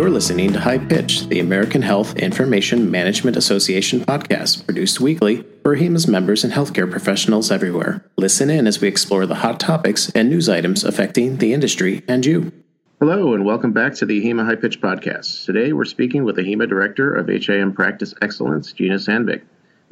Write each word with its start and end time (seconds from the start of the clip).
You're 0.00 0.08
listening 0.08 0.54
to 0.54 0.60
High 0.60 0.78
Pitch, 0.78 1.26
the 1.26 1.40
American 1.40 1.82
Health 1.82 2.16
Information 2.16 2.90
Management 2.90 3.36
Association 3.36 4.00
podcast, 4.00 4.64
produced 4.64 4.98
weekly 4.98 5.44
for 5.62 5.76
AHIMA's 5.76 6.08
members 6.08 6.42
and 6.42 6.54
healthcare 6.54 6.90
professionals 6.90 7.50
everywhere. 7.50 8.02
Listen 8.16 8.48
in 8.48 8.66
as 8.66 8.80
we 8.80 8.88
explore 8.88 9.26
the 9.26 9.34
hot 9.34 9.60
topics 9.60 10.10
and 10.14 10.30
news 10.30 10.48
items 10.48 10.84
affecting 10.84 11.36
the 11.36 11.52
industry 11.52 12.02
and 12.08 12.24
you. 12.24 12.50
Hello, 12.98 13.34
and 13.34 13.44
welcome 13.44 13.72
back 13.72 13.92
to 13.96 14.06
the 14.06 14.22
AHIMA 14.22 14.46
High 14.46 14.56
Pitch 14.56 14.80
podcast. 14.80 15.44
Today 15.44 15.74
we're 15.74 15.84
speaking 15.84 16.24
with 16.24 16.38
AHIMA 16.38 16.66
Director 16.66 17.14
of 17.14 17.28
HIM 17.28 17.74
Practice 17.74 18.14
Excellence, 18.22 18.72
Gina 18.72 18.94
Sanvik. 18.94 19.42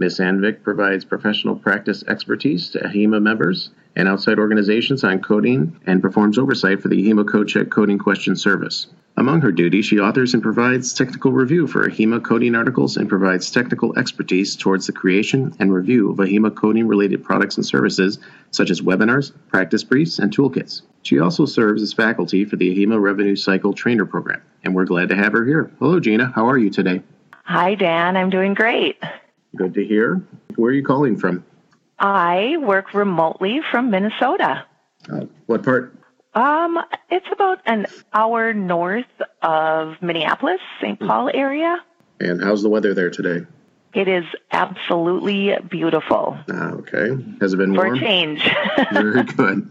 Ms. 0.01 0.21
Sanvik 0.21 0.63
provides 0.63 1.05
professional 1.05 1.57
practice 1.57 2.05
expertise 2.07 2.71
to 2.71 2.79
AHIMA 2.79 3.21
members 3.21 3.71
and 3.97 4.07
outside 4.07 4.39
organizations 4.39 5.03
on 5.03 5.21
coding 5.21 5.77
and 5.87 6.01
performs 6.01 6.39
oversight 6.39 6.81
for 6.81 6.87
the 6.87 7.03
AHIMA 7.03 7.25
CodeCheck 7.25 7.69
coding 7.69 7.99
question 7.99 8.37
service. 8.37 8.87
Among 9.17 9.41
her 9.41 9.51
duties, 9.51 9.87
she 9.87 9.99
authors 9.99 10.35
and 10.35 10.41
provides 10.41 10.95
technical 10.95 11.33
review 11.33 11.67
for 11.67 11.89
AHIMA 11.89 12.23
coding 12.23 12.55
articles 12.55 12.97
and 12.97 13.09
provides 13.09 13.51
technical 13.51 13.99
expertise 13.99 14.55
towards 14.55 14.87
the 14.87 14.93
creation 14.93 15.53
and 15.59 15.75
review 15.75 16.13
of 16.13 16.19
AHIMA 16.19 16.55
coding 16.55 16.87
related 16.87 17.25
products 17.25 17.57
and 17.57 17.67
services 17.67 18.21
such 18.53 18.71
as 18.71 18.81
webinars, 18.81 19.33
practice 19.49 19.83
briefs, 19.83 20.21
and 20.21 20.33
toolkits. 20.33 20.83
She 21.03 21.19
also 21.19 21.45
serves 21.45 21.83
as 21.83 21.93
faculty 21.93 22.45
for 22.45 22.55
the 22.55 22.71
AHIMA 22.71 23.01
Revenue 23.01 23.35
Cycle 23.35 23.73
Trainer 23.73 24.07
Program, 24.07 24.43
and 24.63 24.77
we're 24.77 24.85
glad 24.85 25.09
to 25.09 25.17
have 25.17 25.33
her 25.33 25.45
here. 25.45 25.73
Hello, 25.81 25.99
Gina. 25.99 26.31
How 26.33 26.49
are 26.49 26.59
you 26.59 26.71
today? 26.71 27.03
Hi, 27.47 27.75
Dan. 27.75 28.17
I'm 28.17 28.31
doing 28.31 28.55
great. 28.55 29.03
Good 29.57 29.75
to 29.75 29.85
hear. 29.85 30.23
Where 30.57 30.71
are 30.71 30.75
you 30.75 30.85
calling 30.85 31.17
from? 31.17 31.45
I 31.99 32.57
work 32.61 32.95
remotely 32.95 33.61
from 33.71 33.91
Minnesota. 33.91 34.65
Uh, 35.11 35.27
what 35.47 35.63
part? 35.65 35.95
Um, 36.35 36.79
it's 37.11 37.27
about 37.33 37.61
an 37.67 37.87
hour 38.13 38.53
north 38.53 39.07
of 39.43 39.95
Minneapolis, 40.03 40.61
St. 40.81 41.01
Paul 41.01 41.31
area. 41.33 41.79
And 42.21 42.43
how's 42.43 42.63
the 42.63 42.69
weather 42.69 42.95
there 42.95 43.11
today? 43.11 43.47
It 43.95 44.07
is 44.07 44.25
absolutely 44.53 45.55
beautiful. 45.71 46.37
Ah, 46.53 46.73
okay. 46.73 47.17
Has 47.41 47.55
it 47.55 47.57
been 47.57 47.75
For 47.75 47.87
warm? 47.87 47.97
a 47.97 48.01
change. 48.01 48.49
Very 48.93 49.23
good. 49.25 49.71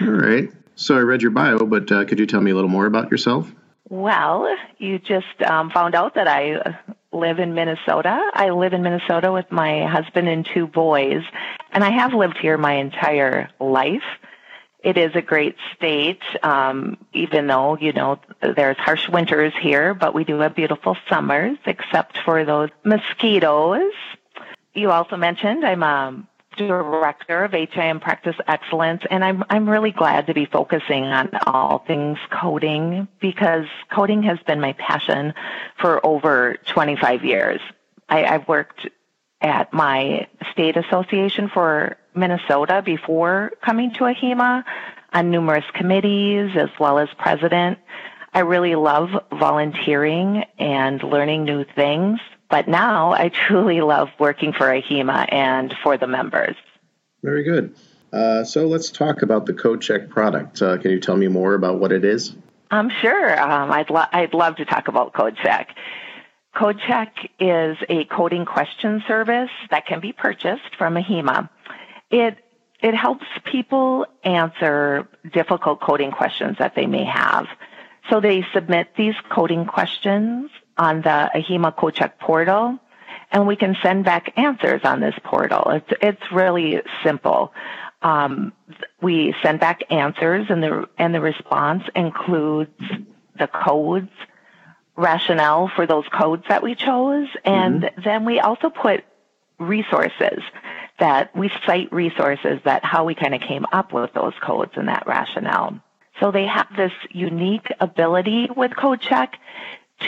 All 0.00 0.06
right. 0.08 0.48
So 0.74 0.96
I 0.96 1.00
read 1.00 1.22
your 1.22 1.30
bio, 1.32 1.58
but 1.58 1.92
uh, 1.92 2.04
could 2.06 2.18
you 2.18 2.26
tell 2.26 2.40
me 2.40 2.50
a 2.50 2.54
little 2.54 2.70
more 2.70 2.86
about 2.86 3.10
yourself? 3.10 3.52
well, 3.90 4.48
you 4.78 4.98
just 4.98 5.42
um, 5.44 5.68
found 5.70 5.94
out 5.94 6.14
that 6.14 6.26
I 6.26 6.78
live 7.12 7.38
in 7.38 7.54
Minnesota. 7.54 8.30
I 8.34 8.50
live 8.50 8.72
in 8.72 8.82
Minnesota 8.82 9.32
with 9.32 9.50
my 9.50 9.86
husband 9.86 10.28
and 10.28 10.46
two 10.54 10.66
boys, 10.66 11.22
and 11.70 11.84
I 11.84 11.90
have 11.90 12.14
lived 12.14 12.38
here 12.38 12.56
my 12.56 12.74
entire 12.74 13.50
life. 13.60 14.02
It 14.82 14.96
is 14.98 15.14
a 15.14 15.22
great 15.22 15.56
state, 15.76 16.22
um, 16.42 16.96
even 17.12 17.46
though, 17.46 17.76
you 17.76 17.92
know, 17.92 18.18
there's 18.40 18.76
harsh 18.78 19.08
winters 19.08 19.52
here, 19.60 19.94
but 19.94 20.14
we 20.14 20.24
do 20.24 20.40
have 20.40 20.56
beautiful 20.56 20.96
summers, 21.08 21.56
except 21.66 22.18
for 22.24 22.44
those 22.44 22.70
mosquitoes. 22.84 23.92
You 24.74 24.90
also 24.90 25.16
mentioned 25.16 25.64
I'm 25.64 25.82
a 25.82 26.24
director 26.56 27.44
of 27.44 27.52
HIM 27.52 28.00
Practice 28.00 28.36
Excellence, 28.46 29.02
and 29.10 29.24
I'm 29.24 29.44
I'm 29.50 29.68
really 29.68 29.92
glad 29.92 30.26
to 30.26 30.34
be 30.34 30.46
focusing 30.46 31.04
on 31.04 31.30
all 31.46 31.78
things 31.86 32.18
coding 32.30 33.08
because 33.20 33.66
coding 33.90 34.22
has 34.24 34.38
been 34.46 34.60
my 34.60 34.72
passion 34.74 35.34
for 35.80 36.04
over 36.04 36.56
25 36.66 37.24
years. 37.24 37.60
I, 38.08 38.24
I've 38.24 38.48
worked 38.48 38.88
at 39.40 39.72
my 39.72 40.28
state 40.52 40.76
association 40.76 41.48
for 41.48 41.96
Minnesota 42.14 42.82
before 42.84 43.52
coming 43.64 43.92
to 43.94 44.04
AHIMA 44.04 44.64
on 45.12 45.30
numerous 45.30 45.64
committees 45.74 46.56
as 46.56 46.70
well 46.78 46.98
as 46.98 47.08
president. 47.18 47.78
I 48.34 48.40
really 48.40 48.74
love 48.76 49.10
volunteering 49.30 50.44
and 50.58 51.02
learning 51.02 51.44
new 51.44 51.64
things, 51.64 52.18
but 52.52 52.68
now 52.68 53.12
I 53.12 53.30
truly 53.30 53.80
love 53.80 54.10
working 54.18 54.52
for 54.52 54.66
AHIMA 54.66 55.32
and 55.32 55.74
for 55.82 55.96
the 55.96 56.06
members. 56.06 56.54
Very 57.22 57.44
good. 57.44 57.74
Uh, 58.12 58.44
so 58.44 58.66
let's 58.66 58.90
talk 58.90 59.22
about 59.22 59.46
the 59.46 59.54
CodeCheck 59.54 60.10
product. 60.10 60.60
Uh, 60.60 60.76
can 60.76 60.90
you 60.90 61.00
tell 61.00 61.16
me 61.16 61.28
more 61.28 61.54
about 61.54 61.80
what 61.80 61.92
it 61.92 62.04
is? 62.04 62.36
I'm 62.70 62.90
um, 62.90 62.92
sure. 63.00 63.40
Um, 63.40 63.72
I'd, 63.72 63.88
lo- 63.88 64.04
I'd 64.12 64.34
love 64.34 64.56
to 64.56 64.66
talk 64.66 64.88
about 64.88 65.14
CodeCheck. 65.14 65.68
CodeCheck 66.54 67.30
is 67.40 67.78
a 67.88 68.04
coding 68.04 68.44
question 68.44 69.02
service 69.08 69.50
that 69.70 69.86
can 69.86 70.00
be 70.00 70.12
purchased 70.12 70.76
from 70.76 70.96
AHIMA. 70.96 71.48
It 72.10 72.36
it 72.82 72.94
helps 72.94 73.24
people 73.44 74.06
answer 74.24 75.08
difficult 75.32 75.80
coding 75.80 76.10
questions 76.10 76.58
that 76.58 76.74
they 76.74 76.84
may 76.84 77.04
have. 77.04 77.46
So 78.10 78.20
they 78.20 78.44
submit 78.52 78.88
these 78.96 79.14
coding 79.30 79.66
questions 79.66 80.50
on 80.76 81.02
the 81.02 81.30
AHIMA 81.34 81.76
CodeCheck 81.76 82.18
portal, 82.18 82.78
and 83.30 83.46
we 83.46 83.56
can 83.56 83.76
send 83.82 84.04
back 84.04 84.32
answers 84.36 84.82
on 84.84 85.00
this 85.00 85.14
portal. 85.24 85.70
It's 85.70 85.92
it's 86.00 86.32
really 86.32 86.82
simple. 87.02 87.52
Um, 88.02 88.52
we 89.00 89.34
send 89.42 89.60
back 89.60 89.82
answers, 89.90 90.46
and 90.48 90.62
the 90.62 90.88
and 90.98 91.14
the 91.14 91.20
response 91.20 91.84
includes 91.94 92.70
the 93.38 93.46
codes, 93.48 94.10
rationale 94.96 95.70
for 95.74 95.86
those 95.86 96.06
codes 96.08 96.44
that 96.48 96.62
we 96.62 96.74
chose, 96.74 97.28
and 97.44 97.90
then 98.02 98.24
we 98.24 98.40
also 98.40 98.70
put 98.70 99.04
resources 99.58 100.42
that 100.98 101.34
we 101.34 101.50
cite 101.66 101.92
resources 101.92 102.60
that 102.64 102.84
how 102.84 103.04
we 103.04 103.14
kind 103.14 103.34
of 103.34 103.40
came 103.40 103.66
up 103.72 103.92
with 103.92 104.12
those 104.12 104.34
codes 104.42 104.72
and 104.76 104.88
that 104.88 105.06
rationale. 105.06 105.80
So 106.20 106.30
they 106.30 106.46
have 106.46 106.68
this 106.76 106.92
unique 107.10 107.72
ability 107.80 108.48
with 108.54 108.72
CodeCheck 108.72 109.30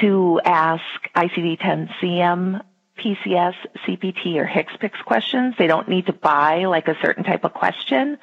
to 0.00 0.41
ask 0.44 0.82
ICD-10-CM, 1.16 2.62
PCS, 2.99 3.55
CPT, 3.87 4.37
or 4.37 4.47
HCPCS 4.47 5.05
questions. 5.05 5.55
They 5.59 5.66
don't 5.66 5.88
need 5.88 6.06
to 6.06 6.12
buy 6.12 6.65
like 6.66 6.88
a 6.88 6.97
certain 7.00 7.25
type 7.25 7.44
of 7.44 7.53
question. 7.53 8.19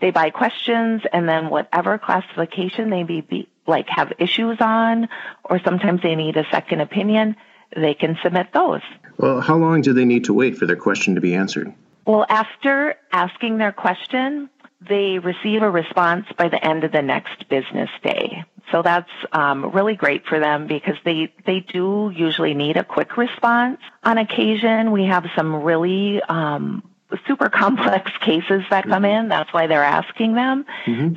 They 0.00 0.10
buy 0.10 0.30
questions 0.30 1.02
and 1.12 1.28
then 1.28 1.50
whatever 1.50 1.98
classification 1.98 2.90
they 2.90 3.04
may 3.04 3.20
be 3.20 3.48
like 3.66 3.88
have 3.88 4.12
issues 4.18 4.58
on, 4.60 5.08
or 5.44 5.60
sometimes 5.60 6.02
they 6.02 6.14
need 6.14 6.36
a 6.36 6.46
second 6.50 6.80
opinion, 6.80 7.36
they 7.76 7.94
can 7.94 8.16
submit 8.22 8.48
those. 8.52 8.80
Well, 9.18 9.40
how 9.40 9.56
long 9.56 9.82
do 9.82 9.92
they 9.92 10.06
need 10.06 10.24
to 10.24 10.32
wait 10.32 10.56
for 10.56 10.64
their 10.64 10.76
question 10.76 11.14
to 11.16 11.20
be 11.20 11.34
answered? 11.34 11.72
Well, 12.06 12.24
after 12.30 12.96
asking 13.12 13.58
their 13.58 13.72
question, 13.72 14.48
they 14.86 15.18
receive 15.18 15.62
a 15.62 15.70
response 15.70 16.26
by 16.36 16.48
the 16.48 16.64
end 16.64 16.84
of 16.84 16.92
the 16.92 17.02
next 17.02 17.48
business 17.48 17.90
day. 18.02 18.44
So 18.70 18.82
that's 18.82 19.10
um, 19.32 19.72
really 19.72 19.94
great 19.94 20.26
for 20.26 20.38
them 20.38 20.66
because 20.66 20.96
they, 21.04 21.32
they 21.46 21.60
do 21.60 22.12
usually 22.14 22.54
need 22.54 22.76
a 22.76 22.84
quick 22.84 23.16
response. 23.16 23.80
On 24.04 24.18
occasion, 24.18 24.92
we 24.92 25.06
have 25.06 25.26
some 25.34 25.62
really 25.62 26.22
um, 26.22 26.82
super 27.26 27.48
complex 27.54 28.10
cases 28.20 28.62
that 28.70 28.84
come 28.84 29.04
in. 29.04 29.28
That's 29.28 29.52
why 29.52 29.66
they're 29.66 29.82
asking 29.82 30.34
them. 30.34 30.66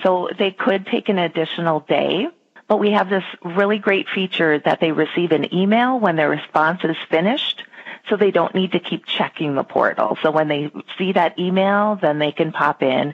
So 0.02 0.30
they 0.38 0.52
could 0.52 0.88
take 0.88 1.10
an 1.10 1.20
additional 1.20 1.82
day. 1.82 2.28
But 2.68 2.78
we 2.78 2.92
have 2.92 3.10
this 3.10 3.26
really 3.44 3.80
great 3.80 4.08
feature 4.08 4.58
that 4.60 4.80
they 4.80 4.94
receive 4.94 5.34
an 5.34 5.54
email 5.54 6.00
when 6.00 6.16
their 6.16 6.30
response 6.30 6.80
is 6.86 6.96
finished 7.10 7.64
so 8.10 8.16
they 8.16 8.32
don't 8.32 8.56
need 8.56 8.72
to 8.72 8.80
keep 8.80 9.06
checking 9.06 9.56
the 9.56 9.64
portal. 9.64 10.18
So 10.22 10.32
when 10.32 10.48
they 10.48 10.72
see 10.98 11.12
that 11.14 11.38
email, 11.38 12.00
then 12.02 12.18
they 12.18 12.32
can 12.32 12.52
pop 12.52 12.82
in 12.82 13.14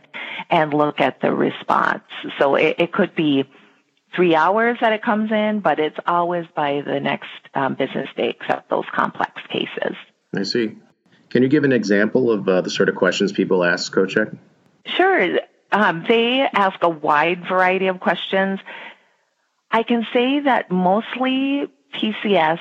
and 0.50 0.74
look 0.74 1.00
at 1.00 1.22
the 1.22 1.34
response. 1.34 2.04
So 2.40 2.56
it, 2.56 2.76
it 2.80 2.92
could 2.92 3.16
be 3.16 3.46
three 4.16 4.36
hours 4.36 4.78
that 4.82 4.94
it 4.94 5.04
comes 5.04 5.32
in, 5.32 5.60
but 5.60 5.80
it's 5.80 5.98
always 6.06 6.46
by 6.56 6.82
the 6.86 7.00
next 7.00 7.30
um, 7.54 7.76
business 7.76 8.10
day, 8.16 8.36
except 8.40 8.70
those 8.70 8.86
complex 8.94 9.42
cases. 9.50 9.96
I 10.36 10.44
see. 10.44 10.76
Can 11.30 11.44
you 11.44 11.50
give 11.50 11.64
an 11.64 11.74
example 11.74 12.32
of 12.32 12.48
uh, 12.48 12.62
the 12.62 12.70
sort 12.70 12.90
of 12.90 12.96
questions 12.96 13.32
people 13.32 13.64
ask 13.64 13.94
CodeCheck? 13.94 14.38
Sure. 14.86 15.40
Um, 15.72 16.06
they 16.08 16.42
ask 16.42 16.82
a 16.82 16.90
wide 16.90 17.46
variety 17.48 17.88
of 17.88 18.00
questions. 18.00 18.60
I 19.70 19.84
can 19.84 20.08
say 20.14 20.40
that 20.42 20.72
mostly 20.72 21.68
PCS 21.94 22.60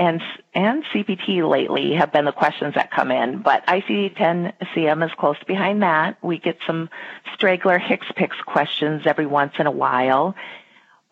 and 0.00 0.22
and 0.54 0.82
CPT 0.94 1.46
lately 1.46 1.92
have 1.92 2.10
been 2.10 2.24
the 2.24 2.32
questions 2.32 2.74
that 2.74 2.90
come 2.90 3.10
in, 3.10 3.42
but 3.42 3.66
ICD-10 3.66 4.54
CM 4.74 5.04
is 5.04 5.12
close 5.18 5.36
behind 5.46 5.82
that. 5.82 6.16
We 6.22 6.38
get 6.38 6.56
some 6.66 6.88
straggler 7.34 7.78
HCPCS 7.78 8.44
questions 8.46 9.02
every 9.04 9.26
once 9.26 9.52
in 9.58 9.66
a 9.66 9.70
while. 9.70 10.34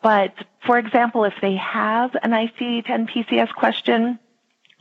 But 0.02 0.32
for 0.64 0.78
example, 0.78 1.24
if 1.24 1.34
they 1.42 1.56
have 1.56 2.16
an 2.22 2.30
ICD-10 2.30 3.10
PCS 3.10 3.54
question, 3.54 4.18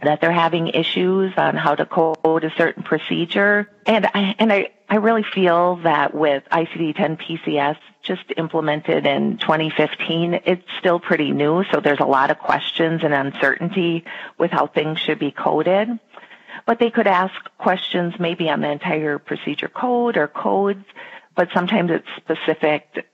that 0.03 0.21
they're 0.21 0.31
having 0.31 0.67
issues 0.67 1.33
on 1.37 1.55
how 1.55 1.75
to 1.75 1.85
code 1.85 2.43
a 2.43 2.51
certain 2.55 2.83
procedure. 2.83 3.69
And 3.85 4.05
I, 4.05 4.35
and 4.39 4.53
I, 4.53 4.69
I 4.87 4.97
really 4.97 5.25
feel 5.33 5.77
that 5.83 6.13
with 6.13 6.43
ICD-10 6.51 7.19
PCS 7.19 7.77
just 8.07 8.23
implemented 8.37 9.05
in 9.05 9.37
2015, 9.37 10.41
it's 10.45 10.63
still 10.79 10.99
pretty 10.99 11.31
new. 11.31 11.63
So 11.71 11.79
there's 11.81 11.99
a 11.99 12.05
lot 12.05 12.31
of 12.31 12.39
questions 12.39 13.01
and 13.03 13.13
uncertainty 13.13 14.05
with 14.37 14.51
how 14.51 14.67
things 14.67 14.99
should 14.99 15.19
be 15.19 15.31
coded. 15.31 15.89
But 16.65 16.79
they 16.79 16.89
could 16.89 17.07
ask 17.07 17.33
questions 17.57 18.15
maybe 18.19 18.49
on 18.49 18.61
the 18.61 18.69
entire 18.69 19.19
procedure 19.19 19.67
code 19.67 20.17
or 20.17 20.27
codes, 20.27 20.85
but 21.35 21.49
sometimes 21.53 21.91
it's 21.91 22.07
specific 22.17 23.05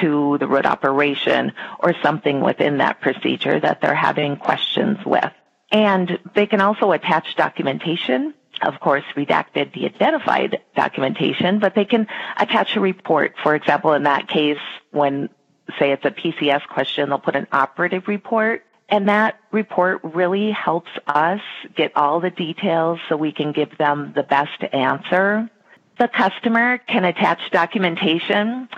to 0.00 0.38
the 0.38 0.48
root 0.48 0.66
operation 0.66 1.52
or 1.80 1.94
something 2.02 2.40
within 2.40 2.78
that 2.78 3.00
procedure 3.00 3.60
that 3.60 3.80
they're 3.80 3.94
having 3.94 4.36
questions 4.36 4.98
with. 5.04 5.32
And 5.70 6.18
they 6.34 6.46
can 6.46 6.60
also 6.60 6.92
attach 6.92 7.36
documentation, 7.36 8.34
of 8.62 8.80
course, 8.80 9.04
redacted 9.16 9.72
de-identified 9.72 10.60
documentation, 10.74 11.58
but 11.58 11.74
they 11.74 11.84
can 11.84 12.06
attach 12.38 12.76
a 12.76 12.80
report. 12.80 13.34
For 13.42 13.54
example, 13.54 13.92
in 13.92 14.04
that 14.04 14.28
case, 14.28 14.58
when 14.90 15.28
say 15.78 15.92
it's 15.92 16.04
a 16.04 16.10
PCS 16.10 16.66
question, 16.68 17.08
they'll 17.08 17.18
put 17.18 17.36
an 17.36 17.46
operative 17.52 18.08
report. 18.08 18.64
And 18.88 19.08
that 19.08 19.40
report 19.50 20.00
really 20.04 20.52
helps 20.52 20.90
us 21.08 21.40
get 21.74 21.96
all 21.96 22.20
the 22.20 22.30
details 22.30 23.00
so 23.08 23.16
we 23.16 23.32
can 23.32 23.52
give 23.52 23.76
them 23.78 24.12
the 24.14 24.22
best 24.22 24.62
answer. 24.72 25.50
The 25.98 26.08
customer 26.08 26.78
can 26.78 27.04
attach 27.04 27.50
documentation, 27.50 28.68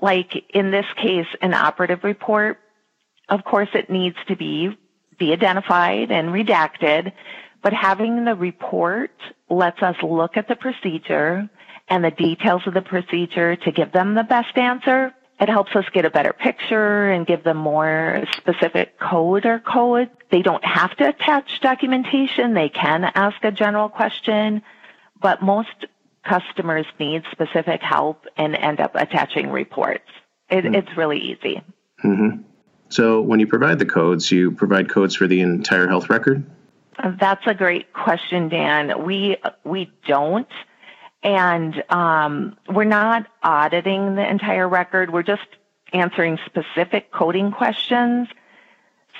like 0.00 0.44
in 0.50 0.70
this 0.70 0.86
case, 0.96 1.26
an 1.40 1.54
operative 1.54 2.04
report. 2.04 2.58
Of 3.28 3.44
course, 3.44 3.70
it 3.72 3.88
needs 3.88 4.16
to 4.28 4.36
be 4.36 4.76
de-identified 5.18 6.10
and 6.10 6.28
redacted, 6.28 7.12
but 7.64 7.72
having 7.72 8.24
the 8.24 8.36
report 8.36 9.10
lets 9.50 9.82
us 9.82 9.96
look 10.02 10.36
at 10.36 10.46
the 10.46 10.54
procedure 10.54 11.50
and 11.88 12.04
the 12.04 12.12
details 12.12 12.62
of 12.66 12.74
the 12.74 12.82
procedure 12.82 13.56
to 13.56 13.72
give 13.72 13.90
them 13.90 14.14
the 14.14 14.22
best 14.22 14.56
answer 14.56 15.12
it 15.40 15.48
helps 15.48 15.74
us 15.74 15.84
get 15.92 16.04
a 16.04 16.10
better 16.10 16.32
picture 16.32 17.10
and 17.10 17.26
give 17.26 17.42
them 17.42 17.56
more 17.56 18.24
specific 18.36 18.98
code 19.00 19.46
or 19.46 19.58
code. 19.58 20.10
They 20.30 20.42
don't 20.42 20.64
have 20.64 20.96
to 20.96 21.08
attach 21.08 21.60
documentation. 21.60 22.54
They 22.54 22.68
can 22.68 23.04
ask 23.04 23.42
a 23.42 23.50
general 23.50 23.88
question, 23.88 24.62
but 25.20 25.42
most 25.42 25.86
customers 26.24 26.86
need 27.00 27.24
specific 27.32 27.82
help 27.82 28.26
and 28.36 28.54
end 28.54 28.80
up 28.80 28.94
attaching 28.94 29.50
reports. 29.50 30.08
It, 30.48 30.64
mm-hmm. 30.64 30.74
It's 30.76 30.96
really 30.96 31.18
easy. 31.18 31.62
Mm-hmm. 32.04 32.42
So, 32.90 33.20
when 33.20 33.40
you 33.40 33.46
provide 33.46 33.80
the 33.80 33.86
codes, 33.86 34.30
you 34.30 34.52
provide 34.52 34.88
codes 34.88 35.16
for 35.16 35.26
the 35.26 35.40
entire 35.40 35.88
health 35.88 36.10
record? 36.10 36.44
That's 37.18 37.46
a 37.46 37.54
great 37.54 37.92
question, 37.92 38.48
Dan. 38.48 39.04
We 39.04 39.36
we 39.64 39.90
don't. 40.06 40.48
And 41.22 41.82
um, 41.88 42.56
we're 42.68 42.84
not 42.84 43.26
auditing 43.42 44.14
the 44.14 44.28
entire 44.28 44.68
record. 44.68 45.10
We're 45.10 45.22
just 45.22 45.46
answering 45.92 46.38
specific 46.44 47.10
coding 47.10 47.50
questions. 47.52 48.28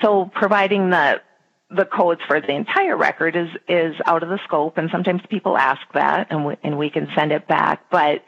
So 0.02 0.26
providing 0.26 0.90
the 0.90 1.22
the 1.70 1.84
codes 1.84 2.20
for 2.26 2.40
the 2.40 2.52
entire 2.52 2.96
record 2.96 3.36
is 3.36 3.48
is 3.68 3.96
out 4.06 4.22
of 4.22 4.28
the 4.28 4.38
scope, 4.44 4.76
and 4.78 4.90
sometimes 4.90 5.22
people 5.28 5.56
ask 5.56 5.80
that, 5.94 6.28
and 6.30 6.44
we, 6.46 6.56
and 6.62 6.78
we 6.78 6.90
can 6.90 7.08
send 7.14 7.32
it 7.32 7.48
back. 7.48 7.90
But 7.90 8.24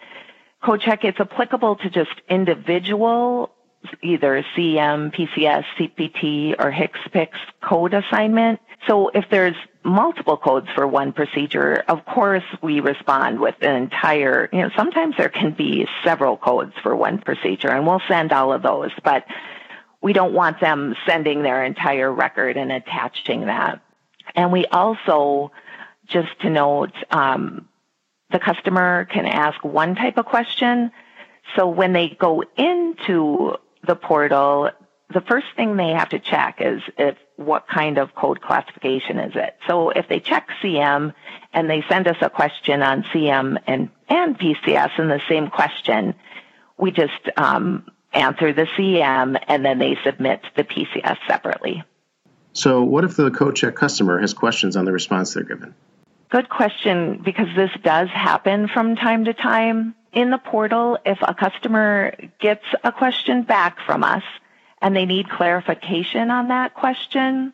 CodeCheck 0.62 1.04
it's 1.04 1.20
applicable 1.20 1.76
to 1.76 1.90
just 1.90 2.10
individual, 2.28 3.50
either 4.02 4.44
CM, 4.56 5.14
PCS, 5.14 5.64
CPT, 5.78 6.54
or 6.58 6.72
HCPCS 6.72 7.28
code 7.62 7.94
assignment. 7.94 8.60
So 8.86 9.08
if 9.08 9.24
there's 9.30 9.56
multiple 9.82 10.36
codes 10.36 10.68
for 10.74 10.86
one 10.86 11.12
procedure, 11.12 11.82
of 11.88 12.04
course 12.04 12.44
we 12.62 12.80
respond 12.80 13.40
with 13.40 13.54
an 13.62 13.76
entire, 13.76 14.48
you 14.52 14.62
know, 14.62 14.70
sometimes 14.76 15.16
there 15.16 15.28
can 15.28 15.52
be 15.52 15.86
several 16.04 16.36
codes 16.36 16.72
for 16.82 16.94
one 16.94 17.18
procedure 17.18 17.70
and 17.70 17.86
we'll 17.86 18.02
send 18.08 18.32
all 18.32 18.52
of 18.52 18.62
those, 18.62 18.90
but 19.04 19.24
we 20.02 20.12
don't 20.12 20.32
want 20.32 20.60
them 20.60 20.94
sending 21.06 21.42
their 21.42 21.64
entire 21.64 22.12
record 22.12 22.56
and 22.56 22.70
attaching 22.70 23.46
that. 23.46 23.80
And 24.34 24.52
we 24.52 24.66
also, 24.66 25.52
just 26.06 26.38
to 26.40 26.50
note, 26.50 26.92
um, 27.10 27.68
the 28.30 28.38
customer 28.38 29.06
can 29.06 29.26
ask 29.26 29.62
one 29.64 29.94
type 29.94 30.18
of 30.18 30.26
question. 30.26 30.90
So 31.54 31.68
when 31.68 31.92
they 31.92 32.08
go 32.08 32.42
into 32.56 33.56
the 33.86 33.96
portal, 33.96 34.70
the 35.12 35.20
first 35.20 35.46
thing 35.56 35.76
they 35.76 35.90
have 35.90 36.10
to 36.10 36.18
check 36.18 36.56
is 36.60 36.82
if 36.98 37.16
what 37.36 37.66
kind 37.68 37.98
of 37.98 38.14
code 38.14 38.40
classification 38.40 39.18
is 39.18 39.32
it. 39.36 39.56
So 39.66 39.90
if 39.90 40.08
they 40.08 40.20
check 40.20 40.48
CM 40.62 41.14
and 41.52 41.70
they 41.70 41.84
send 41.88 42.08
us 42.08 42.16
a 42.20 42.30
question 42.30 42.82
on 42.82 43.02
CM 43.04 43.58
and, 43.66 43.90
and 44.08 44.38
PCS 44.38 44.98
in 44.98 45.08
the 45.08 45.20
same 45.28 45.48
question, 45.48 46.14
we 46.78 46.90
just 46.90 47.12
um, 47.36 47.86
answer 48.12 48.52
the 48.52 48.66
CM 48.76 49.38
and 49.46 49.64
then 49.64 49.78
they 49.78 49.96
submit 50.04 50.40
the 50.56 50.64
PCS 50.64 51.18
separately. 51.28 51.84
So 52.52 52.82
what 52.82 53.04
if 53.04 53.16
the 53.16 53.30
CodeCheck 53.30 53.74
customer 53.74 54.18
has 54.18 54.32
questions 54.32 54.76
on 54.76 54.86
the 54.86 54.92
response 54.92 55.34
they're 55.34 55.44
given? 55.44 55.74
Good 56.30 56.48
question 56.48 57.20
because 57.24 57.48
this 57.54 57.70
does 57.82 58.08
happen 58.08 58.68
from 58.68 58.96
time 58.96 59.26
to 59.26 59.34
time. 59.34 59.94
In 60.16 60.30
the 60.30 60.38
portal, 60.38 60.96
if 61.04 61.18
a 61.20 61.34
customer 61.34 62.14
gets 62.40 62.64
a 62.82 62.90
question 62.90 63.42
back 63.42 63.78
from 63.84 64.02
us, 64.02 64.22
and 64.80 64.96
they 64.96 65.04
need 65.04 65.28
clarification 65.28 66.30
on 66.30 66.48
that 66.48 66.72
question, 66.72 67.52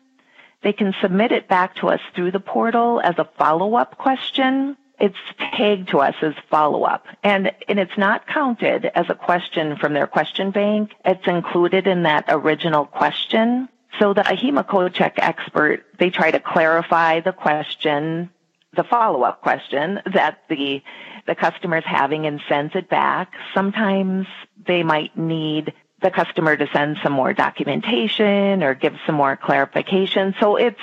they 0.61 0.71
can 0.71 0.95
submit 1.01 1.33
it 1.33 1.49
back 1.49 1.75
to 1.75 1.89
us 1.89 1.99
through 2.15 2.31
the 2.31 2.39
portal 2.39 3.01
as 3.03 3.15
a 3.17 3.29
follow-up 3.37 3.97
question. 3.97 4.77
It's 4.97 5.17
tagged 5.37 5.89
to 5.89 5.99
us 5.99 6.15
as 6.21 6.35
follow-up 6.49 7.05
and, 7.21 7.51
and 7.67 7.79
it's 7.79 7.97
not 7.97 8.27
counted 8.27 8.85
as 8.85 9.09
a 9.09 9.15
question 9.15 9.75
from 9.75 9.93
their 9.93 10.07
question 10.07 10.51
bank. 10.51 10.93
It's 11.03 11.27
included 11.27 11.85
in 11.85 12.03
that 12.03 12.25
original 12.29 12.85
question. 12.85 13.67
So 13.99 14.13
the 14.13 14.21
AHIMA 14.21 14.63
CodeCheck 14.63 15.13
expert, 15.17 15.83
they 15.97 16.09
try 16.09 16.31
to 16.31 16.39
clarify 16.39 17.19
the 17.19 17.33
question, 17.33 18.29
the 18.75 18.83
follow-up 18.83 19.41
question 19.41 19.99
that 20.13 20.39
the, 20.49 20.81
the 21.27 21.35
customer 21.35 21.77
is 21.77 21.83
having 21.85 22.25
and 22.25 22.41
sends 22.49 22.75
it 22.75 22.89
back. 22.89 23.33
Sometimes 23.53 24.27
they 24.65 24.83
might 24.83 25.17
need 25.17 25.73
the 26.01 26.11
customer 26.11 26.57
to 26.57 26.67
send 26.73 26.97
some 27.01 27.13
more 27.13 27.33
documentation 27.33 28.61
or 28.63 28.73
give 28.73 28.93
some 29.05 29.15
more 29.15 29.37
clarification. 29.37 30.35
So 30.39 30.57
it's, 30.57 30.79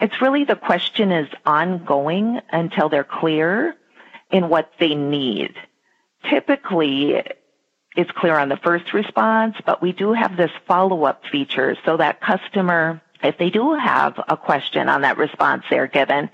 it's 0.00 0.20
really 0.22 0.44
the 0.44 0.56
question 0.56 1.12
is 1.12 1.28
ongoing 1.44 2.40
until 2.50 2.88
they're 2.88 3.04
clear 3.04 3.76
in 4.30 4.48
what 4.48 4.70
they 4.80 4.94
need. 4.94 5.54
Typically, 6.30 7.22
it's 7.94 8.10
clear 8.12 8.38
on 8.38 8.48
the 8.48 8.56
first 8.56 8.94
response, 8.94 9.56
but 9.66 9.82
we 9.82 9.92
do 9.92 10.12
have 10.14 10.36
this 10.36 10.50
follow-up 10.66 11.22
feature 11.30 11.76
so 11.84 11.98
that 11.98 12.20
customer, 12.20 13.02
if 13.22 13.38
they 13.38 13.50
do 13.50 13.74
have 13.74 14.18
a 14.28 14.36
question 14.36 14.88
on 14.88 15.02
that 15.02 15.16
response 15.16 15.64
they're 15.70 15.86
given, 15.86 16.30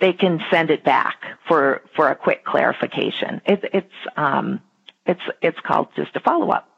they 0.00 0.12
can 0.12 0.40
send 0.50 0.70
it 0.70 0.84
back 0.84 1.22
for, 1.46 1.82
for 1.94 2.08
a 2.10 2.16
quick 2.16 2.44
clarification. 2.44 3.40
It, 3.46 3.64
it's, 3.72 3.94
um, 4.16 4.60
it's, 5.06 5.20
it's 5.40 5.58
called 5.60 5.88
just 5.96 6.14
a 6.16 6.20
follow-up. 6.20 6.68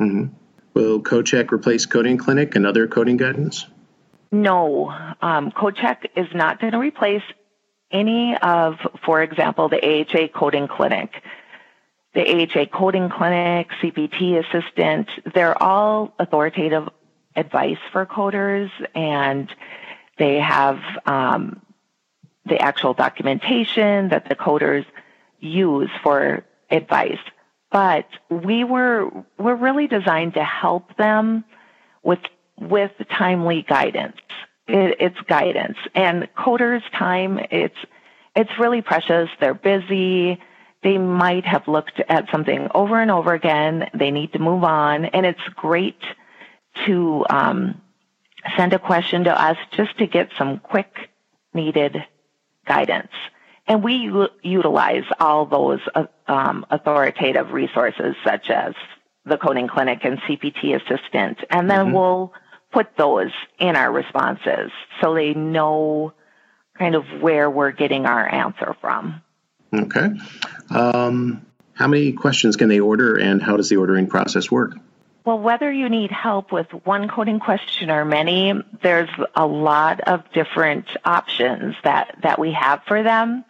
Mm-hmm. 0.00 0.34
Will 0.74 1.02
CodeCheck 1.02 1.50
replace 1.50 1.86
Coding 1.86 2.18
Clinic 2.18 2.54
and 2.54 2.64
other 2.64 2.86
coding 2.86 3.16
guidance? 3.16 3.66
No, 4.30 4.90
um, 5.20 5.50
CodeCheck 5.50 6.06
is 6.16 6.28
not 6.34 6.60
going 6.60 6.72
to 6.72 6.78
replace 6.78 7.22
any 7.90 8.36
of, 8.36 8.74
for 9.04 9.22
example, 9.22 9.68
the 9.68 9.82
AHA 9.82 10.28
Coding 10.38 10.68
Clinic. 10.68 11.10
The 12.14 12.22
AHA 12.22 12.66
Coding 12.66 13.10
Clinic, 13.10 13.68
CPT 13.82 14.38
Assistant, 14.38 15.08
they're 15.34 15.60
all 15.60 16.14
authoritative 16.18 16.88
advice 17.38 17.78
for 17.92 18.04
coders 18.06 18.70
and 18.94 19.52
they 20.18 20.36
have 20.38 20.80
um, 21.06 21.62
the 22.44 22.58
actual 22.60 22.94
documentation 22.94 24.08
that 24.08 24.28
the 24.28 24.34
coders 24.34 24.84
use 25.40 25.90
for 26.02 26.44
advice 26.70 27.18
but 27.70 28.06
we 28.30 28.64
were 28.64 29.10
we're 29.38 29.54
really 29.54 29.86
designed 29.86 30.34
to 30.34 30.44
help 30.44 30.96
them 30.96 31.44
with 32.02 32.20
with 32.58 32.92
timely 33.10 33.62
guidance. 33.68 34.16
It, 34.66 34.96
it's 35.00 35.20
guidance 35.22 35.78
and 35.94 36.28
coders' 36.36 36.82
time. 36.92 37.38
It's 37.50 37.76
it's 38.34 38.50
really 38.58 38.82
precious. 38.82 39.28
They're 39.40 39.54
busy. 39.54 40.40
They 40.82 40.96
might 40.96 41.44
have 41.44 41.66
looked 41.66 42.00
at 42.08 42.30
something 42.30 42.68
over 42.74 43.00
and 43.00 43.10
over 43.10 43.34
again. 43.34 43.88
They 43.94 44.10
need 44.10 44.32
to 44.34 44.38
move 44.38 44.64
on, 44.64 45.06
and 45.06 45.26
it's 45.26 45.40
great 45.56 46.00
to 46.86 47.24
um, 47.28 47.80
send 48.56 48.72
a 48.72 48.78
question 48.78 49.24
to 49.24 49.42
us 49.42 49.56
just 49.72 49.96
to 49.98 50.06
get 50.06 50.30
some 50.38 50.58
quick 50.58 51.10
needed 51.54 51.96
guidance. 52.66 53.12
And 53.66 53.82
we 53.82 53.94
u- 53.94 54.28
utilize 54.42 55.04
all 55.20 55.46
those 55.46 55.80
uh, 55.94 56.06
um, 56.26 56.64
authoritative 56.70 57.52
resources 57.52 58.14
such 58.24 58.50
as 58.50 58.74
the 59.24 59.36
coding 59.36 59.68
clinic 59.68 60.00
and 60.04 60.18
CPT 60.20 60.74
assistant. 60.74 61.38
And 61.50 61.70
then 61.70 61.86
mm-hmm. 61.86 61.94
we'll 61.94 62.32
put 62.72 62.96
those 62.96 63.30
in 63.58 63.76
our 63.76 63.92
responses 63.92 64.70
so 65.00 65.14
they 65.14 65.34
know 65.34 66.12
kind 66.78 66.94
of 66.94 67.04
where 67.20 67.50
we're 67.50 67.72
getting 67.72 68.06
our 68.06 68.26
answer 68.26 68.74
from. 68.80 69.22
Okay. 69.72 70.08
Um, 70.70 71.46
how 71.74 71.88
many 71.88 72.12
questions 72.12 72.56
can 72.56 72.68
they 72.68 72.80
order 72.80 73.16
and 73.16 73.42
how 73.42 73.56
does 73.56 73.68
the 73.68 73.76
ordering 73.76 74.06
process 74.06 74.50
work? 74.50 74.74
Well, 75.28 75.40
whether 75.40 75.70
you 75.70 75.90
need 75.90 76.10
help 76.10 76.52
with 76.52 76.68
one 76.84 77.06
coding 77.06 77.38
question 77.38 77.90
or 77.90 78.06
many, 78.06 78.54
there's 78.82 79.10
a 79.34 79.46
lot 79.46 80.00
of 80.00 80.22
different 80.32 80.86
options 81.04 81.74
that, 81.84 82.16
that 82.22 82.38
we 82.38 82.52
have 82.52 82.80
for 82.84 83.02
them. 83.02 83.44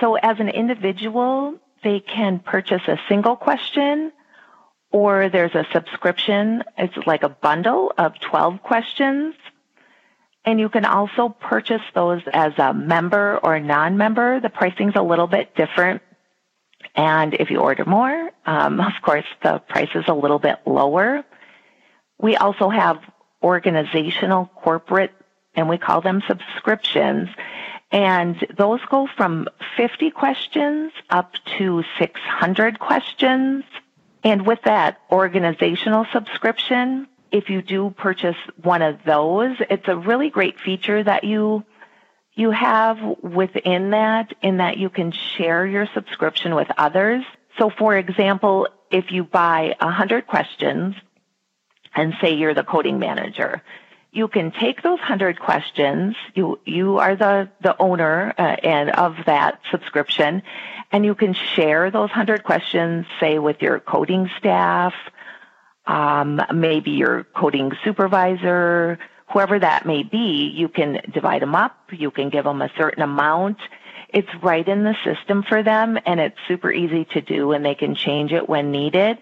So 0.00 0.16
as 0.16 0.40
an 0.40 0.48
individual, 0.48 1.60
they 1.84 2.00
can 2.00 2.40
purchase 2.40 2.82
a 2.88 2.98
single 3.08 3.36
question 3.36 4.10
or 4.90 5.28
there's 5.28 5.54
a 5.54 5.64
subscription. 5.72 6.64
It's 6.76 7.06
like 7.06 7.22
a 7.22 7.28
bundle 7.28 7.92
of 7.96 8.18
12 8.18 8.64
questions. 8.64 9.36
And 10.44 10.58
you 10.58 10.68
can 10.68 10.84
also 10.84 11.28
purchase 11.28 11.82
those 11.94 12.22
as 12.32 12.52
a 12.58 12.74
member 12.74 13.38
or 13.44 13.60
non-member. 13.60 14.40
The 14.40 14.50
pricing's 14.50 14.96
a 14.96 15.02
little 15.02 15.28
bit 15.28 15.54
different. 15.54 16.02
And 16.96 17.34
if 17.34 17.50
you 17.50 17.60
order 17.60 17.84
more, 17.84 18.30
um, 18.46 18.80
of 18.90 18.94
course, 19.02 19.26
the 19.42 19.58
price 19.58 19.90
is 19.94 20.04
a 20.08 20.14
little 20.14 20.38
bit 20.38 20.58
lower. 20.66 21.24
We 22.18 22.36
also 22.36 22.70
have 22.70 22.98
organizational, 23.42 24.46
corporate, 24.46 25.12
and 25.54 25.68
we 25.68 25.78
call 25.78 26.00
them 26.00 26.22
subscriptions. 26.26 27.28
And 27.92 28.36
those 28.56 28.80
go 28.90 29.06
from 29.16 29.46
50 29.76 30.10
questions 30.10 30.92
up 31.08 31.34
to 31.58 31.84
600 31.98 32.78
questions. 32.78 33.64
And 34.24 34.46
with 34.46 34.62
that 34.62 35.00
organizational 35.10 36.06
subscription, 36.12 37.06
if 37.30 37.48
you 37.48 37.62
do 37.62 37.90
purchase 37.96 38.36
one 38.62 38.82
of 38.82 38.98
those, 39.04 39.56
it's 39.70 39.86
a 39.88 39.96
really 39.96 40.30
great 40.30 40.58
feature 40.58 41.02
that 41.02 41.24
you 41.24 41.64
you 42.36 42.50
have 42.50 42.98
within 43.22 43.90
that 43.90 44.34
in 44.42 44.58
that 44.58 44.76
you 44.76 44.90
can 44.90 45.10
share 45.10 45.66
your 45.66 45.88
subscription 45.94 46.54
with 46.54 46.68
others. 46.76 47.24
So 47.58 47.70
for 47.70 47.96
example, 47.96 48.68
if 48.90 49.10
you 49.10 49.24
buy 49.24 49.74
100 49.80 50.26
questions 50.26 50.94
and 51.94 52.14
say 52.20 52.34
you're 52.34 52.54
the 52.54 52.62
coding 52.62 52.98
manager, 52.98 53.62
you 54.12 54.28
can 54.28 54.52
take 54.52 54.82
those 54.82 54.98
100 54.98 55.40
questions, 55.40 56.14
you 56.34 56.60
you 56.64 56.98
are 56.98 57.16
the 57.16 57.48
the 57.62 57.76
owner 57.78 58.32
uh, 58.38 58.42
and 58.62 58.90
of 58.90 59.16
that 59.26 59.60
subscription 59.70 60.42
and 60.92 61.04
you 61.04 61.14
can 61.14 61.34
share 61.34 61.90
those 61.90 62.10
100 62.10 62.44
questions 62.44 63.06
say 63.18 63.38
with 63.38 63.60
your 63.60 63.80
coding 63.80 64.30
staff, 64.38 64.94
um, 65.86 66.40
maybe 66.54 66.92
your 66.92 67.24
coding 67.24 67.72
supervisor, 67.84 68.98
whoever 69.32 69.58
that 69.58 69.86
may 69.86 70.02
be, 70.02 70.52
you 70.54 70.68
can 70.68 71.00
divide 71.12 71.42
them 71.42 71.54
up. 71.54 71.76
You 71.92 72.10
can 72.10 72.30
give 72.30 72.44
them 72.44 72.62
a 72.62 72.70
certain 72.76 73.02
amount. 73.02 73.58
It's 74.08 74.28
right 74.42 74.66
in 74.66 74.84
the 74.84 74.94
system 75.04 75.42
for 75.42 75.62
them 75.62 75.98
and 76.06 76.20
it's 76.20 76.38
super 76.46 76.72
easy 76.72 77.04
to 77.12 77.20
do 77.20 77.52
and 77.52 77.64
they 77.64 77.74
can 77.74 77.94
change 77.94 78.32
it 78.32 78.48
when 78.48 78.70
needed. 78.70 79.18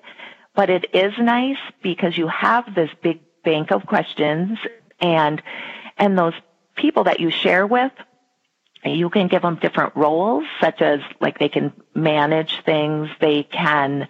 But 0.54 0.70
it 0.70 0.94
is 0.94 1.12
nice 1.18 1.58
because 1.82 2.16
you 2.16 2.28
have 2.28 2.74
this 2.74 2.90
big 3.02 3.20
bank 3.44 3.72
of 3.72 3.86
questions 3.86 4.58
and, 5.00 5.42
and 5.98 6.16
those 6.18 6.34
people 6.76 7.04
that 7.04 7.20
you 7.20 7.30
share 7.30 7.66
with, 7.66 7.92
you 8.84 9.08
can 9.08 9.28
give 9.28 9.42
them 9.42 9.56
different 9.56 9.96
roles 9.96 10.44
such 10.60 10.82
as 10.82 11.00
like 11.20 11.38
they 11.38 11.48
can 11.48 11.72
manage 11.94 12.62
things. 12.64 13.08
They 13.20 13.42
can, 13.42 14.08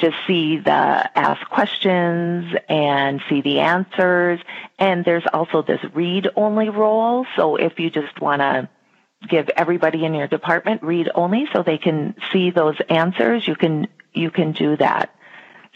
just 0.00 0.16
see 0.26 0.58
the 0.58 0.70
ask 0.70 1.48
questions 1.48 2.54
and 2.68 3.20
see 3.28 3.40
the 3.42 3.60
answers. 3.60 4.40
And 4.78 5.04
there's 5.04 5.24
also 5.32 5.62
this 5.62 5.80
read 5.94 6.28
only 6.36 6.68
role. 6.68 7.26
So 7.36 7.56
if 7.56 7.78
you 7.78 7.90
just 7.90 8.20
want 8.20 8.40
to 8.40 8.68
give 9.28 9.50
everybody 9.50 10.04
in 10.04 10.14
your 10.14 10.26
department 10.26 10.82
read 10.82 11.10
only 11.14 11.46
so 11.52 11.62
they 11.62 11.78
can 11.78 12.14
see 12.32 12.50
those 12.50 12.76
answers, 12.88 13.46
you 13.46 13.54
can, 13.54 13.86
you 14.12 14.30
can 14.30 14.52
do 14.52 14.76
that. 14.76 15.14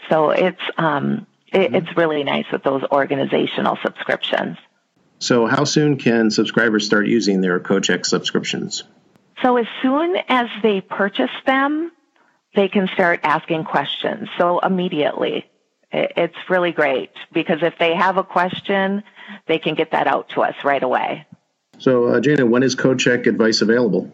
So 0.09 0.31
it's, 0.31 0.61
um, 0.77 1.27
it, 1.47 1.57
mm-hmm. 1.57 1.75
it's 1.75 1.97
really 1.97 2.23
nice 2.23 2.45
with 2.51 2.63
those 2.63 2.83
organizational 2.91 3.77
subscriptions. 3.83 4.57
So 5.19 5.47
how 5.47 5.63
soon 5.63 5.97
can 5.97 6.31
subscribers 6.31 6.85
start 6.85 7.07
using 7.07 7.41
their 7.41 7.59
CodeCheck 7.59 8.05
subscriptions? 8.05 8.83
So 9.41 9.57
as 9.57 9.65
soon 9.81 10.15
as 10.27 10.47
they 10.61 10.81
purchase 10.81 11.31
them, 11.45 11.91
they 12.55 12.67
can 12.67 12.87
start 12.93 13.19
asking 13.23 13.65
questions. 13.65 14.29
So 14.37 14.59
immediately, 14.59 15.45
it's 15.91 16.35
really 16.49 16.71
great 16.71 17.11
because 17.33 17.59
if 17.61 17.77
they 17.79 17.95
have 17.95 18.17
a 18.17 18.23
question, 18.23 19.03
they 19.47 19.59
can 19.59 19.75
get 19.75 19.91
that 19.91 20.07
out 20.07 20.29
to 20.29 20.41
us 20.41 20.55
right 20.63 20.83
away. 20.83 21.25
So, 21.77 22.05
uh, 22.05 22.19
Jana, 22.19 22.45
when 22.45 22.63
is 22.63 22.75
CodeCheck 22.75 23.27
advice 23.27 23.61
available? 23.61 24.11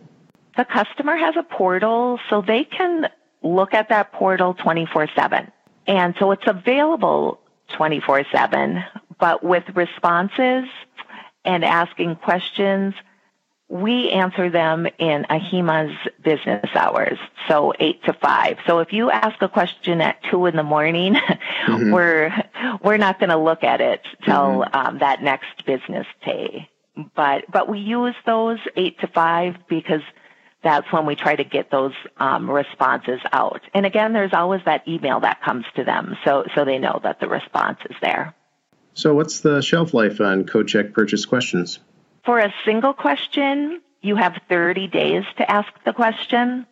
The 0.57 0.65
customer 0.65 1.15
has 1.15 1.35
a 1.37 1.43
portal, 1.43 2.19
so 2.29 2.41
they 2.41 2.63
can 2.63 3.07
look 3.41 3.73
at 3.73 3.89
that 3.89 4.11
portal 4.11 4.53
24 4.53 5.07
7. 5.15 5.51
And 5.87 6.15
so 6.19 6.31
it's 6.31 6.45
available 6.45 7.39
24 7.77 8.25
7, 8.31 8.83
but 9.19 9.43
with 9.43 9.63
responses 9.75 10.65
and 11.45 11.63
asking 11.65 12.17
questions, 12.17 12.93
we 13.71 14.09
answer 14.09 14.49
them 14.49 14.85
in 14.99 15.25
AHIMA's 15.29 15.95
business 16.21 16.69
hours, 16.75 17.17
so 17.47 17.73
eight 17.79 18.03
to 18.03 18.11
five. 18.11 18.57
So 18.67 18.79
if 18.79 18.91
you 18.91 19.09
ask 19.09 19.41
a 19.41 19.47
question 19.47 20.01
at 20.01 20.21
two 20.29 20.45
in 20.45 20.57
the 20.57 20.63
morning, 20.63 21.13
mm-hmm. 21.65 21.89
we're 21.89 22.33
we're 22.83 22.97
not 22.97 23.17
going 23.17 23.29
to 23.29 23.37
look 23.37 23.63
at 23.63 23.79
it 23.79 24.01
till 24.25 24.35
mm-hmm. 24.35 24.75
um, 24.75 24.99
that 24.99 25.23
next 25.23 25.65
business 25.65 26.05
day. 26.25 26.69
But 27.15 27.45
but 27.49 27.69
we 27.69 27.79
use 27.79 28.13
those 28.25 28.59
eight 28.75 28.99
to 28.99 29.07
five 29.07 29.55
because 29.69 30.01
that's 30.61 30.91
when 30.91 31.05
we 31.05 31.15
try 31.15 31.37
to 31.37 31.45
get 31.45 31.71
those 31.71 31.93
um, 32.17 32.51
responses 32.51 33.21
out. 33.31 33.61
And 33.73 33.85
again, 33.85 34.11
there's 34.11 34.33
always 34.33 34.61
that 34.65 34.85
email 34.85 35.21
that 35.21 35.41
comes 35.41 35.63
to 35.77 35.85
them, 35.85 36.17
so 36.25 36.43
so 36.55 36.65
they 36.65 36.77
know 36.77 36.99
that 37.03 37.21
the 37.21 37.29
response 37.29 37.79
is 37.89 37.95
there. 38.01 38.35
So 38.95 39.13
what's 39.13 39.39
the 39.39 39.61
shelf 39.61 39.93
life 39.93 40.19
on 40.19 40.43
CodeCheck 40.43 40.91
purchase 40.91 41.23
questions? 41.23 41.79
For 42.23 42.39
a 42.39 42.53
single 42.65 42.93
question, 42.93 43.81
you 44.01 44.15
have 44.15 44.39
30 44.49 44.87
days 44.87 45.23
to 45.37 45.49
ask 45.49 45.69
the 45.85 45.93
question. 45.93 46.67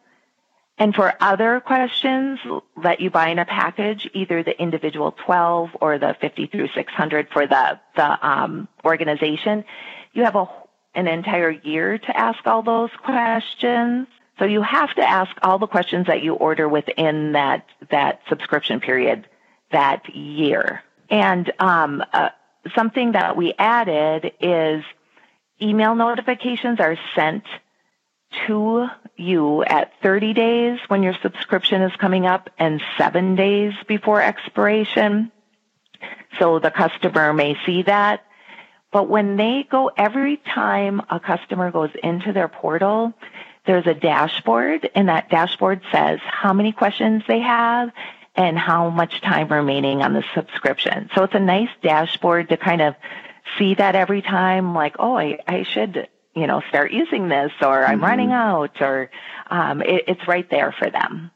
And 0.77 0.95
for 0.95 1.13
other 1.19 1.59
questions 1.59 2.39
that 2.83 3.01
you 3.01 3.09
buy 3.09 3.29
in 3.29 3.39
a 3.39 3.45
package, 3.45 4.09
either 4.13 4.43
the 4.43 4.59
individual 4.61 5.11
12 5.25 5.71
or 5.81 5.97
the 5.97 6.15
50 6.21 6.47
through 6.47 6.69
600 6.69 7.29
for 7.29 7.45
the, 7.47 7.79
the 7.95 8.27
um, 8.27 8.67
organization, 8.85 9.65
you 10.13 10.23
have 10.23 10.35
a, 10.35 10.47
an 10.95 11.07
entire 11.07 11.51
year 11.51 11.97
to 11.97 12.17
ask 12.17 12.45
all 12.47 12.61
those 12.61 12.91
questions. 13.03 14.07
So 14.37 14.45
you 14.45 14.61
have 14.61 14.93
to 14.95 15.01
ask 15.01 15.31
all 15.43 15.59
the 15.59 15.67
questions 15.67 16.07
that 16.07 16.23
you 16.23 16.33
order 16.35 16.69
within 16.69 17.33
that, 17.33 17.65
that 17.91 18.21
subscription 18.29 18.79
period 18.79 19.27
that 19.71 20.15
year. 20.15 20.81
And 21.09 21.51
um, 21.59 22.03
uh, 22.13 22.29
something 22.73 23.11
that 23.13 23.35
we 23.35 23.53
added 23.57 24.31
is 24.39 24.83
email 25.61 25.95
notifications 25.95 26.79
are 26.79 26.97
sent 27.15 27.43
to 28.47 28.87
you 29.17 29.63
at 29.63 29.91
30 30.01 30.33
days 30.33 30.79
when 30.87 31.03
your 31.03 31.15
subscription 31.21 31.81
is 31.81 31.95
coming 31.97 32.25
up 32.25 32.49
and 32.57 32.81
seven 32.97 33.35
days 33.35 33.73
before 33.87 34.21
expiration. 34.21 35.31
So 36.37 36.59
the 36.59 36.71
customer 36.71 37.33
may 37.33 37.57
see 37.65 37.83
that. 37.83 38.23
But 38.91 39.07
when 39.07 39.35
they 39.35 39.67
go, 39.69 39.91
every 39.95 40.37
time 40.37 41.01
a 41.09 41.19
customer 41.19 41.71
goes 41.71 41.91
into 42.01 42.33
their 42.33 42.47
portal, 42.47 43.13
there's 43.65 43.85
a 43.85 43.93
dashboard 43.93 44.89
and 44.95 45.09
that 45.09 45.29
dashboard 45.29 45.81
says 45.91 46.19
how 46.23 46.53
many 46.53 46.71
questions 46.71 47.23
they 47.27 47.39
have 47.39 47.91
and 48.35 48.57
how 48.57 48.89
much 48.89 49.21
time 49.21 49.49
remaining 49.49 50.01
on 50.01 50.13
the 50.13 50.23
subscription. 50.33 51.09
So 51.13 51.23
it's 51.23 51.35
a 51.35 51.39
nice 51.39 51.69
dashboard 51.83 52.49
to 52.49 52.57
kind 52.57 52.81
of 52.81 52.95
see 53.57 53.75
that 53.75 53.95
every 53.95 54.21
time, 54.21 54.73
like, 54.73 54.95
oh, 54.99 55.17
I, 55.17 55.39
I 55.47 55.63
should, 55.63 56.07
you 56.35 56.47
know, 56.47 56.61
start 56.69 56.91
using 56.91 57.27
this, 57.27 57.51
or 57.61 57.85
I'm 57.85 57.95
mm-hmm. 57.95 58.05
running 58.05 58.31
out, 58.31 58.81
or 58.81 59.09
um, 59.49 59.81
it, 59.81 60.03
it's 60.07 60.27
right 60.27 60.49
there 60.49 60.73
for 60.77 60.89
them. 60.89 61.31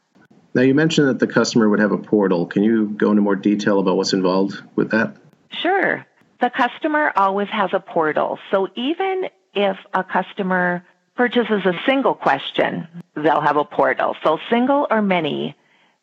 Now, 0.54 0.62
you 0.62 0.74
mentioned 0.74 1.08
that 1.08 1.18
the 1.18 1.26
customer 1.26 1.68
would 1.68 1.80
have 1.80 1.92
a 1.92 1.98
portal. 1.98 2.46
Can 2.46 2.62
you 2.62 2.88
go 2.90 3.10
into 3.10 3.22
more 3.22 3.36
detail 3.36 3.80
about 3.80 3.96
what's 3.96 4.12
involved 4.12 4.62
with 4.76 4.90
that? 4.92 5.16
Sure. 5.50 6.06
The 6.40 6.50
customer 6.50 7.12
always 7.16 7.48
has 7.48 7.70
a 7.72 7.80
portal. 7.80 8.38
So 8.50 8.68
even 8.76 9.28
if 9.54 9.76
a 9.92 10.04
customer 10.04 10.84
purchases 11.16 11.64
a 11.64 11.72
single 11.86 12.14
question, 12.14 12.86
they'll 13.14 13.40
have 13.40 13.56
a 13.56 13.64
portal. 13.64 14.16
So 14.22 14.38
single 14.50 14.86
or 14.90 15.02
many, 15.02 15.56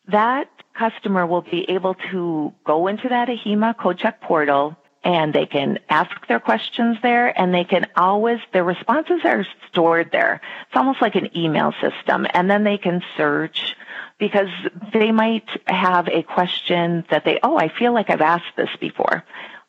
that 0.08 0.50
customer 0.74 1.26
will 1.26 1.42
be 1.42 1.70
able 1.70 1.96
to 2.12 2.54
go 2.66 2.88
into 2.88 3.10
that 3.10 3.30
AHIMA 3.30 3.76
CodeCheck 3.78 4.22
portal 4.22 4.76
and 5.04 5.34
they 5.34 5.46
can 5.46 5.80
ask 5.90 6.28
their 6.28 6.40
questions 6.40 6.98
there 7.02 7.28
and 7.40 7.54
they 7.54 7.64
can 7.64 7.88
always, 7.96 8.40
their 8.54 8.64
responses 8.64 9.22
are 9.24 9.46
stored 9.70 10.12
there. 10.12 10.42
It's 10.68 10.78
almost 10.78 11.02
like 11.02 11.16
an 11.16 11.36
email 11.36 11.74
system 11.82 12.28
and 12.34 12.50
then 12.50 12.64
they 12.64 12.78
can 12.78 13.02
search 13.18 13.76
because 14.20 14.50
they 14.94 15.12
might 15.12 15.50
have 15.66 16.08
a 16.08 16.22
question 16.22 17.04
that 17.10 17.26
they, 17.26 17.40
oh, 17.42 17.58
I 17.58 17.70
feel 17.70 17.94
like 17.94 18.12
I've 18.12 18.22
asked 18.22 18.56
this 18.56 18.70
before. 18.80 19.24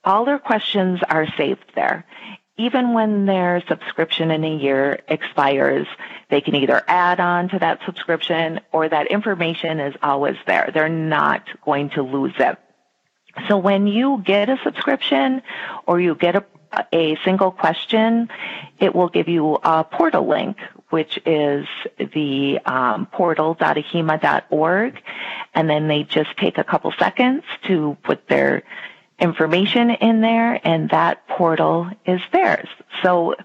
All 0.04 0.26
their 0.26 0.38
questions 0.38 1.00
are 1.08 1.26
saved 1.36 1.64
there. 1.74 2.04
Even 2.58 2.92
when 2.92 3.24
their 3.24 3.62
subscription 3.66 4.30
in 4.30 4.44
a 4.44 4.54
year 4.54 5.00
expires, 5.08 5.86
they 6.28 6.42
can 6.42 6.54
either 6.54 6.82
add 6.86 7.18
on 7.18 7.48
to 7.48 7.58
that 7.58 7.80
subscription 7.86 8.60
or 8.72 8.88
that 8.88 9.06
information 9.06 9.80
is 9.80 9.94
always 10.02 10.36
there. 10.46 10.70
They're 10.72 10.88
not 10.90 11.48
going 11.64 11.90
to 11.90 12.02
lose 12.02 12.34
it. 12.38 12.58
So 13.48 13.56
when 13.56 13.86
you 13.86 14.22
get 14.24 14.48
a 14.48 14.58
subscription 14.62 15.42
or 15.86 16.00
you 16.00 16.14
get 16.14 16.36
a, 16.36 16.44
a 16.92 17.16
single 17.24 17.50
question, 17.50 18.28
it 18.78 18.94
will 18.94 19.08
give 19.08 19.28
you 19.28 19.58
a 19.62 19.84
portal 19.84 20.26
link 20.26 20.58
which 20.92 21.18
is 21.24 21.66
the 21.96 22.58
um, 22.66 23.06
portal.ahima.org, 23.06 25.02
and 25.54 25.70
then 25.70 25.88
they 25.88 26.02
just 26.02 26.36
take 26.36 26.58
a 26.58 26.64
couple 26.64 26.92
seconds 26.98 27.44
to 27.66 27.96
put 28.02 28.28
their 28.28 28.62
information 29.18 29.88
in 29.88 30.20
there, 30.20 30.60
and 30.62 30.90
that 30.90 31.26
portal 31.28 31.88
is 32.04 32.20
theirs. 32.30 32.68
So, 33.02 33.36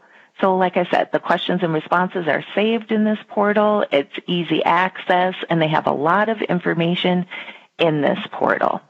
so 0.42 0.58
like 0.58 0.76
I 0.76 0.86
said, 0.92 1.14
the 1.14 1.22
questions 1.22 1.64
and 1.64 1.74
responses 1.74 2.28
are 2.28 2.44
saved 2.54 2.92
in 2.92 3.06
this 3.06 3.20
portal. 3.30 3.86
It's 3.94 4.12
easy 4.28 4.62
access, 4.62 5.36
and 5.50 5.62
they 5.62 5.70
have 5.70 5.88
a 5.88 5.94
lot 5.94 6.28
of 6.28 6.42
information 6.42 7.28
in 7.80 8.02
this 8.02 8.20
portal. 8.30 8.82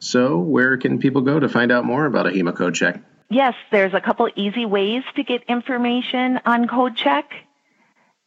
So, 0.00 0.38
where 0.38 0.76
can 0.76 0.98
people 0.98 1.22
go 1.22 1.40
to 1.40 1.48
find 1.48 1.72
out 1.72 1.84
more 1.84 2.06
about 2.06 2.26
AHIMA 2.26 2.54
Code 2.56 2.74
Check? 2.74 3.00
Yes, 3.30 3.54
there's 3.70 3.94
a 3.94 4.00
couple 4.00 4.28
easy 4.36 4.64
ways 4.64 5.02
to 5.16 5.22
get 5.22 5.42
information 5.48 6.40
on 6.46 6.66
Code 6.68 6.96
Check. 6.96 7.30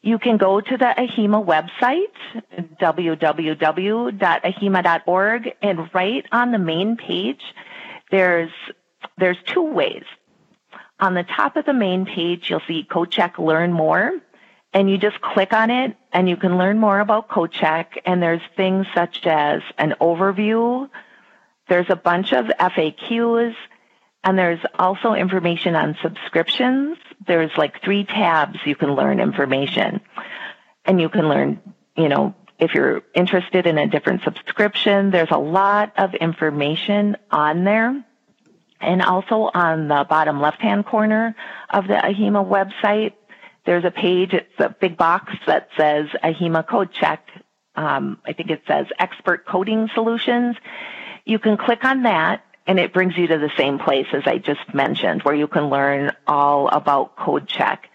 You 0.04 0.20
can 0.20 0.38
go 0.38 0.62
to 0.62 0.78
the 0.78 0.94
AHIMA 0.98 1.46
website, 1.46 2.12
www.ahima.org, 2.82 4.12
and 5.62 5.90
right 5.94 6.26
on 6.32 6.52
the 6.52 6.58
main 6.58 6.98
page, 6.98 7.42
there's, 8.10 8.52
there's 9.18 9.38
two 9.46 9.64
ways. 9.64 10.04
On 11.00 11.14
the 11.14 11.24
top 11.24 11.56
of 11.56 11.66
the 11.66 11.74
main 11.74 12.06
page, 12.06 12.50
you'll 12.50 12.62
see 12.68 12.84
CodeCheck 12.90 13.38
Learn 13.40 13.72
More, 13.74 14.14
and 14.74 14.90
you 14.90 14.98
just 14.98 15.22
click 15.22 15.54
on 15.54 15.70
it, 15.70 15.96
and 16.12 16.28
you 16.28 16.36
can 16.38 16.58
learn 16.58 16.80
more 16.80 17.00
about 17.00 17.30
CodeCheck, 17.30 18.02
and 18.06 18.22
there's 18.22 18.42
things 18.56 18.88
such 18.94 19.26
as 19.26 19.62
an 19.78 19.96
overview, 20.02 20.90
there's 21.72 21.90
a 21.90 21.96
bunch 21.96 22.34
of 22.34 22.48
FAQs, 22.48 23.56
and 24.26 24.38
there's 24.38 24.60
also 24.78 25.14
information 25.14 25.74
on 25.74 25.96
subscriptions. 26.02 26.98
There's 27.26 27.52
like 27.58 27.82
three 27.82 28.04
tabs 28.04 28.60
you 28.66 28.76
can 28.76 28.94
learn 28.94 29.22
information. 29.22 30.02
And 30.84 31.00
you 31.00 31.08
can 31.08 31.30
learn, 31.30 31.62
you 31.96 32.10
know, 32.10 32.36
if 32.60 32.74
you're 32.74 33.04
interested 33.16 33.68
in 33.68 33.78
a 33.78 33.88
different 33.88 34.24
subscription, 34.24 35.12
there's 35.12 35.32
a 35.32 35.38
lot 35.38 35.94
of 35.98 36.14
information 36.14 37.16
on 37.32 37.64
there. 37.64 38.04
And 38.82 39.02
also 39.02 39.50
on 39.54 39.88
the 39.88 40.06
bottom 40.10 40.42
left 40.42 40.62
hand 40.62 40.86
corner 40.86 41.38
of 41.70 41.88
the 41.88 41.94
AHIMA 41.94 42.44
website, 42.44 43.14
there's 43.66 43.86
a 43.86 43.92
page, 43.92 44.34
it's 44.34 44.60
a 44.60 44.76
big 44.78 44.98
box 44.98 45.32
that 45.48 45.70
says 45.78 46.08
AHIMA 46.22 46.68
Code 46.68 46.92
Check. 46.92 47.26
Um, 47.78 48.18
I 48.26 48.34
think 48.34 48.50
it 48.50 48.64
says 48.68 48.88
Expert 49.00 49.46
Coding 49.46 49.90
Solutions. 49.94 50.58
You 51.26 51.40
can 51.40 51.58
click 51.58 51.84
on 51.84 52.04
that 52.04 52.44
and 52.68 52.80
it 52.80 52.94
brings 52.94 53.18
you 53.18 53.28
to 53.28 53.38
the 53.38 53.52
same 53.58 53.80
place 53.80 54.08
as 54.14 54.24
I 54.26 54.38
just 54.38 54.74
mentioned, 54.74 55.24
where 55.24 55.36
you 55.36 55.48
can 55.48 55.70
learn 55.70 56.12
all 56.28 56.68
about 56.68 57.16
code 57.16 57.48
check. 57.48 57.90